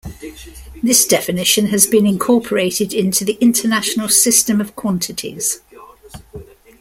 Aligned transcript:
This 0.81 1.05
definition 1.05 1.67
has 1.67 1.85
been 1.85 2.07
incorporated 2.07 2.91
into 2.91 3.23
the 3.23 3.37
International 3.39 4.09
System 4.09 4.59
of 4.59 4.75
Quantities. 4.75 5.61